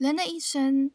[0.00, 0.92] 人的一生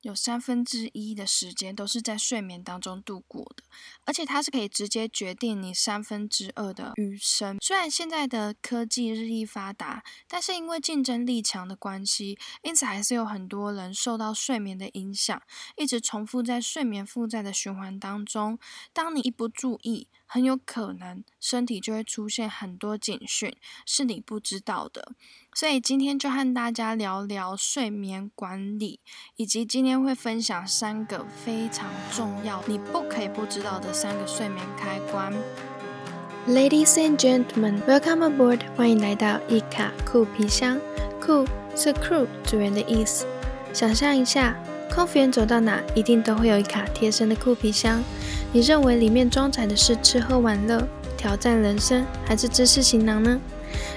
[0.00, 3.62] 有三分之一的时间都是在睡眠当中度过的，
[4.04, 7.56] 而且它是可以直接决定你三分之二的余生。
[7.60, 15.40] 虽然现在的科技日益发达，但是因为竞争力强的关系，因此还是有很多人受到睡眠的影响，
[15.76, 18.58] 一直重复在睡眠负债的循环当中。
[18.92, 23.56] 当你一不注意，很有可能身体就会出现很多警讯，
[23.86, 25.14] 是你不知道的。
[25.54, 29.00] 所以今天就和大家聊聊睡眠管理，
[29.36, 35.32] 以及今天会分享三个非常重要、你不可以不知道的三个睡眠开关。
[36.48, 38.60] Ladies and gentlemen, welcome aboard！
[38.74, 40.80] 欢迎来到一卡酷皮箱。
[41.20, 41.46] 酷
[41.76, 43.26] 是 crew 组员的意思。
[43.74, 44.56] 想象一下，
[44.90, 48.02] 空服员走到哪，一定都会有一卡贴身的酷皮箱。
[48.52, 53.38] 你认为里面装载的是吃喝玩乐、挑战人生，还是知识行囊呢？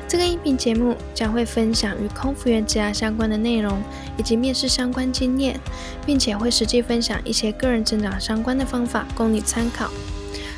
[0.08, 3.82] 这个音频节目将会分享与空服员职涯相关的内容，
[4.18, 5.60] 以及面试相关经验，
[6.06, 9.90] 并且会实际分享一些个人成长相关的方法供你参考。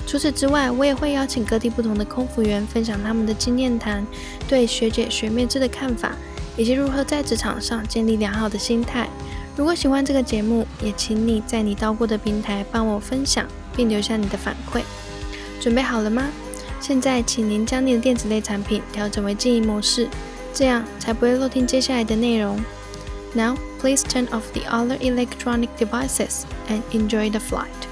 [0.05, 4.05] 除此之外，我也会邀请各地不同的空服员分享他们的经验谈，
[4.47, 6.13] 对学姐学妹制的看法，
[6.55, 9.09] 以及如何在职场上建立良好的心态。
[9.55, 14.81] 如果喜欢这个节目，也请你在你到过的平台帮我分享，并留下你的反馈。
[15.59, 16.29] 准备好了吗？
[16.79, 20.07] 现在，请您将您的电子类产品调整为静音模式，
[20.53, 22.59] 这样才不会漏听接下来的内容。
[23.33, 27.86] Now, please turn off the other electronic devices and enjoy the flight.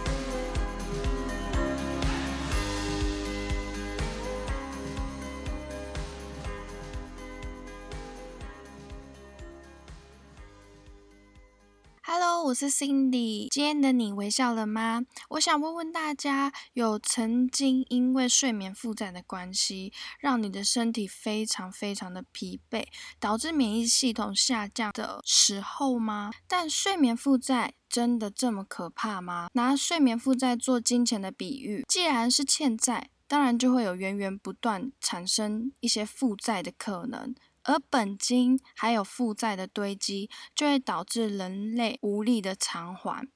[12.46, 13.48] 我是 Cindy。
[13.50, 15.02] 今天的你微笑了吗？
[15.30, 22.86] 我想问问大家，有曾经因为睡眠负债的关系，让你的身体非常非常的疲惫，
[23.20, 26.32] 导致免疫系统下降的时候吗？
[26.48, 29.48] 但睡眠负债真的这么可怕吗？
[29.54, 37.34] 拿睡眠负债做金钱的比喻，既然是欠债，当然就会有源源不断产生一些负债的可能。
[37.66, 43.28] 而本金还有负债的堆积，就会导致人类无力的偿还，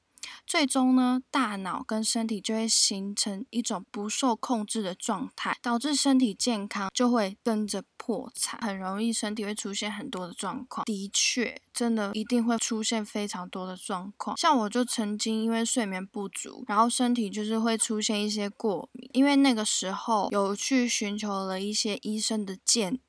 [0.45, 10.85] 最终呢，大脑跟身体就会形成一种不受控制的状态，导致身体健康就会跟着破产，很容易身体会出现很多的状况。
[10.85, 14.38] 的确，真的一定会出现非常多的状况。
[14.38, 23.00] 像我就曾经因为睡眠不足，然后身体就是会出现一些过敏，因为那个时候有去寻求了一些医生的建。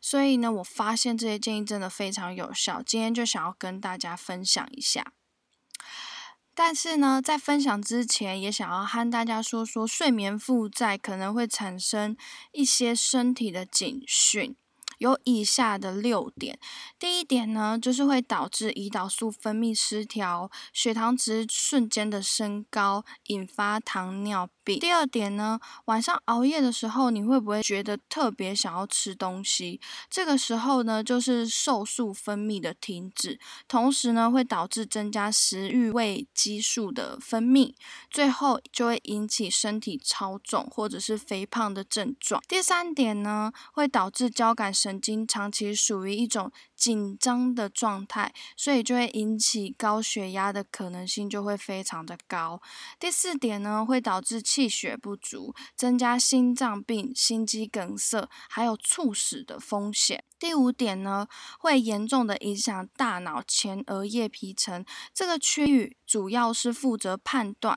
[0.00, 2.82] 所以呢，我发现这些建议真的非常有效。
[2.82, 5.12] 今天就想要跟大家分享一下。
[6.54, 12.16] 但是呢，在分享之前，也想要和大家说说，睡眠负债可能会产生
[12.52, 14.56] 一些身体的警讯。
[14.98, 16.56] 有以下的六点。
[17.00, 29.80] 第一点呢，就是会导致胰岛素分泌失调，血糖值瞬间的升高，引发糖尿第二点呢，晚上熬夜的时候，你会不会觉得特别想要吃东西？
[30.08, 33.38] 这个时候呢，就是瘦素分泌的停止，
[33.68, 37.74] 同时呢，会导致增加食欲味激素的分泌，
[38.10, 42.42] 最后就会引起身体超重或者是肥胖的症状。
[42.48, 46.50] 第三点呢，会导致交感神经长期属于一种
[46.84, 52.60] 紧张的状态，所以就会引起高血压的可能性就会非常的高。
[53.00, 60.22] 第四点呢，会导致气血不足，增加心脏病、心肌梗塞，还有猝死的风险。
[60.38, 61.26] 第五点呢，
[61.58, 64.84] 会严重的影响大脑前额叶皮层
[65.14, 67.74] 这个区域，主要是负责判断、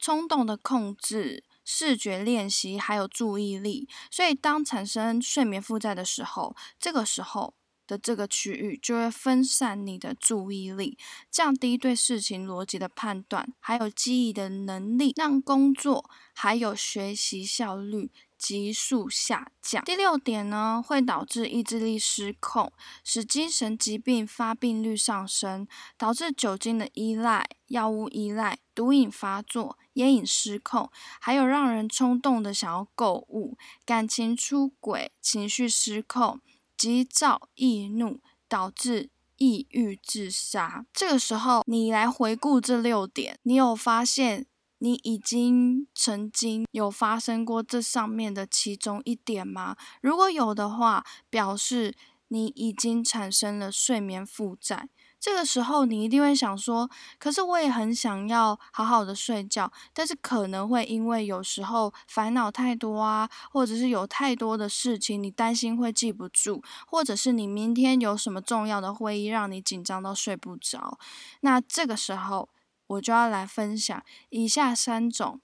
[0.00, 1.44] 冲动的控制。
[1.70, 7.52] 视觉练习还有注意力，所以当产生睡眠负债的时候，这个时候
[7.88, 10.96] 的这个区域就会分散你的注意力，
[11.30, 19.82] 降低对事情逻辑的判断，还有记忆的能力，让工作还有学习效率急速下降。
[19.84, 22.70] 第六点呢，会导致意志力失控，
[23.02, 25.66] 使精神疾病发病率上升，
[25.96, 29.78] 导致酒精的依赖、药物依赖、毒瘾发作。
[29.94, 30.88] 烟瘾失控，
[31.20, 36.40] 还有让人冲动的想要购物、感情出轨、情绪失控、
[36.78, 40.86] 急躁易怒，导致抑郁自杀。
[40.92, 44.46] 这个时候，你来回顾这六点，你有发现
[44.78, 49.76] 你已经曾经有发生过这上面的其中一点吗？
[50.00, 51.96] 如果有的话，表示
[52.28, 54.88] 你已经产生了睡眠负债。
[55.20, 56.88] 这个时候你一定会想说，
[57.18, 70.98] 可是我也很想要好好的睡觉，但是可能会因为有时候烦恼太多啊，或者是有太多的事情，你担心会记不住，或者是你明天有什么重要的会议让你紧张到睡不着。
[71.40, 72.48] 那这个时候
[72.86, 75.40] 我就要来分享以下三种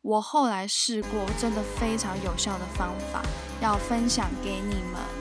[0.00, 3.22] 我后来试过真的非常有效的方法，
[3.60, 5.17] 要分享给你们。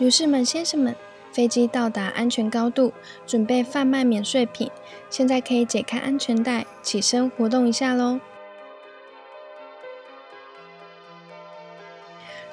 [0.00, 0.94] 女士们、先生们，
[1.32, 2.92] 飞机到达安全高度，
[3.26, 4.70] 准备贩卖免税品。
[5.10, 8.20] 现在可以解开安全带，起身活动一下喽！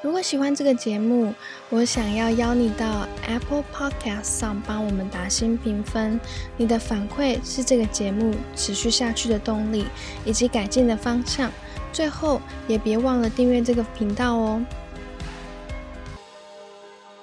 [0.01, 1.35] 如果喜欢这个节目，
[1.69, 6.19] 我想要邀你到 Apple Podcast 上帮我们打新评分。
[6.57, 9.85] 你的反馈是这个节目持续下去的动力，
[10.25, 11.51] 以及改进的方向。
[11.93, 14.65] 最后，也别忘了订阅这个频道哦！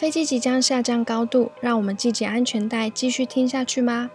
[0.03, 4.11] 飞机即将下降高度，让我们系紧安全带，继续听下去吗？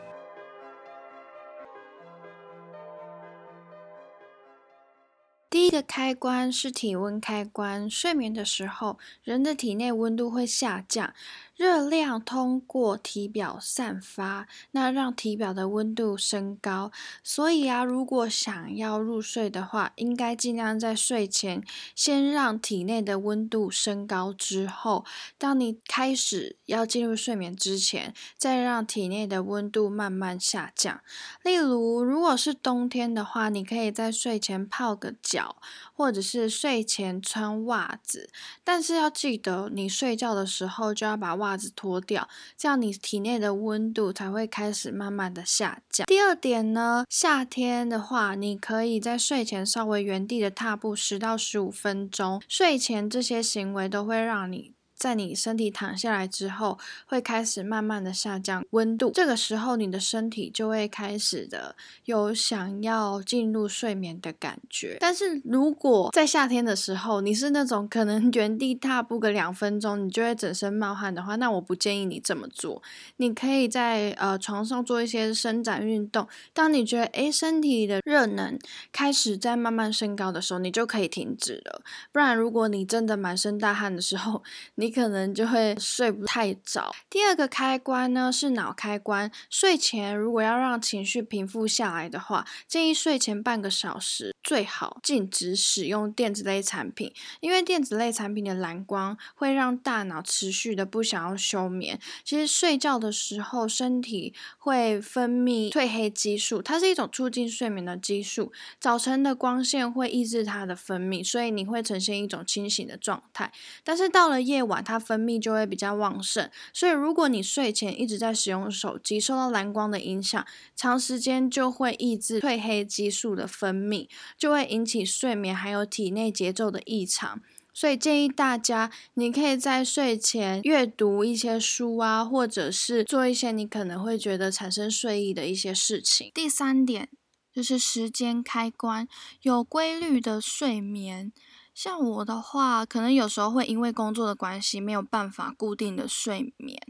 [5.50, 7.90] 第一个开关是体温开关。
[7.90, 11.14] 睡眠的时候，人的体内温度会下降。
[11.58, 16.92] 热量通过体表散发，那让体表的温度升高。
[17.24, 21.64] 所以啊，如果想要入睡的话，应该尽量在睡前
[21.96, 25.04] 先让体内的温度升高，之后，
[25.40, 31.02] 当你开始要进入睡眠之前，再让体内的温度慢慢下降。
[31.42, 35.56] 例如，如果是冬天的话，你可以在睡前泡个脚，
[35.96, 38.30] 或者是睡前穿袜子。
[38.64, 41.47] 但是要记得，你睡觉的时候就要把袜。
[41.48, 42.28] 袜子脱掉，
[42.58, 46.06] 这样你体内的温度才会开始慢慢的下降。
[46.06, 52.42] 第二点呢，夏天的话，你可以在睡前稍微原地的踏步十到十五分钟。
[52.50, 54.74] 睡前这些行为都会让你。
[54.98, 64.98] 在你身体躺下来之后，会开始慢慢的下降温度，这个时候你的身体就会开始的有想要进入睡眠的感觉。
[65.00, 72.82] 但是如果在夏天的时候，你是那种可能原地踏步个两分钟，你就会整身冒汗的话，那我不建议你这么做。
[73.18, 76.28] 你可以在呃床上做一些伸展运动。
[76.54, 78.58] 当你觉得诶身体的热能
[78.92, 81.84] 开始在慢慢升高的时候，你就可以停止了。
[82.12, 84.42] 不然如果你真的满身大汗的时候，
[84.76, 86.96] 你你可能就会睡不太着。
[87.10, 89.30] 第二个开关呢是脑开关。
[89.50, 97.12] 睡前如果要让情绪平复下来的话，建议睡前半个小时最好禁止使用电子类产品，
[97.42, 102.00] 因为电子类产品的蓝光会让大脑持续的不想要休眠。
[102.24, 108.54] 其实睡觉的时候，身体会分泌褪黑激素，它是一种促进睡眠的激素。
[108.80, 113.52] 早晨的光线会抑制它的分泌，所以你会呈现一种清醒的状态。
[113.84, 127.42] 但是到了夜晚，它分泌就会比较旺盛，所以如果你睡前一直在使用手机，受到蓝光的影响，长时间就会抑制褪黑激素的分泌，就会引起睡眠还有体内节奏的异常。
[127.74, 136.32] 所以建议大家，你可以在睡前阅读一些书啊，或者是做一些你可能会觉得产生睡意的一些事情。
[136.34, 137.10] 第三点
[137.54, 139.08] 就是时间开关，
[139.44, 141.32] 有规律的睡眠。
[141.76, 146.82] 像我的话，可能有时候会因为工作的关系没有办法固定的睡眠，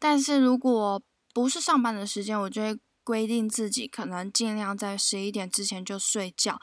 [0.00, 1.00] 但是如果
[1.32, 6.60] 不是上班的时间，我就会规定自己可能尽量在十一点之前就睡觉。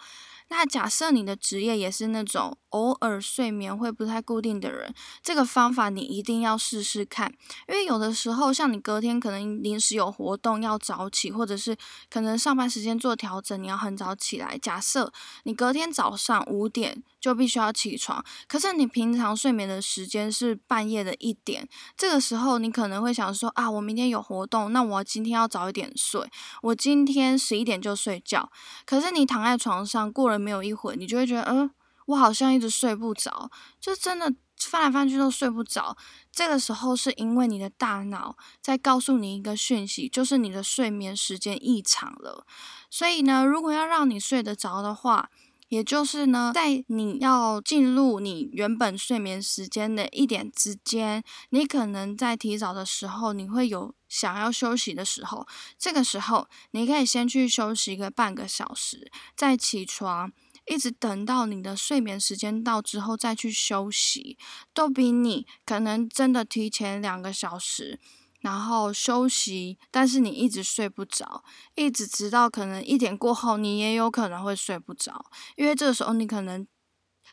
[0.50, 7.31] 那假设你的职业也是那种偶尔睡眠会不太固定的人，这个方法你一定要试试看，
[7.68, 11.78] 因为有的时候像你隔天可能临时有活动要早起，或者是
[12.09, 14.57] 可能上班时间做调整，你要很早起来。
[14.57, 26.28] 假设你隔天早上五点就必须要起床，可是你平常睡眠的时间是半夜的一点，这个时候你可能会想说啊，我明天有活动，那我今天要早一点睡，
[26.64, 28.52] 我今天十一点就睡觉。
[28.85, 30.39] 可是你躺在床上过了。
[30.40, 31.69] 没有一会，你就会觉得，嗯，
[32.08, 35.96] 我好像一直睡不着，就真的翻来翻去都睡不着。
[36.31, 42.46] 这个时候是因为你的大脑在告诉你一个讯息，就是你的睡眠时间异常了。
[42.90, 45.30] 所以呢，如果要让你睡得着的话，
[45.68, 55.47] 也就是呢，在你要进入你原本睡眠时间的一点之间，你可能在提早的时候，你会有想要休息的时候，
[55.78, 60.33] 这个时候你可以先去休息一个半个小时，再起床，
[60.66, 64.37] 一直等到你的睡眠时间到之后再去休息，
[64.73, 67.99] 都比你可能真的提前两个小时。
[68.42, 71.44] 然后休息，但是你一直睡不着，
[71.75, 75.25] 一直直到可能一点过后，你也有可能会睡不着，
[75.57, 76.66] 因为这个时候你可能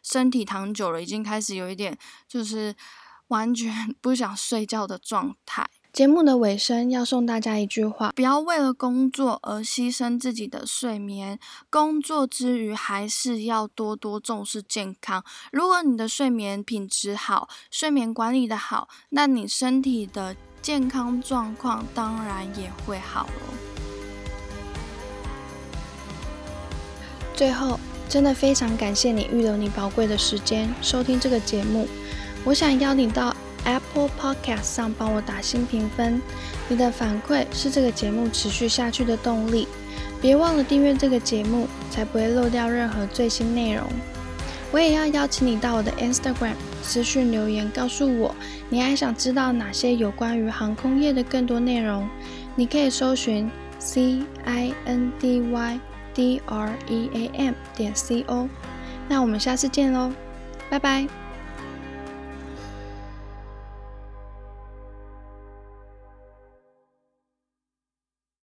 [0.02, 2.75] 身体躺久了，已经开始有一点就是
[3.28, 5.71] 完全 不想睡觉的状态。
[5.97, 11.38] 节目的尾声要送大家一句话：不要为了工作而牺牲自己的睡眠。
[11.71, 15.25] 工作之余，还是要多多重视健康。
[15.50, 23.55] 如果你的睡眠品质好，睡眠管理的好，那你身体的健康状况当然也会好喽。
[27.35, 31.88] 最后，真的非常感谢你预留你宝贵的时间收听这个节目。
[32.45, 33.35] 我想邀你到。
[33.66, 36.23] Apple Podcast 上帮我打新评分，
[36.68, 39.68] 你的反馈是这个节目持续下去的动力。
[40.23, 43.85] 别忘了订阅这个节目，才不会漏掉任何最新内容。
[44.73, 48.35] 我也要邀请你到我的 Instagram 私讯留言，告诉我
[48.68, 52.08] 你还想知道哪些有关于航空业的更多内容。
[52.54, 55.80] 你可以搜寻 C I N D Y
[56.14, 58.49] D R E A M 点 C O。
[59.08, 60.11] 那我们下次见喽，
[60.70, 61.25] 拜拜。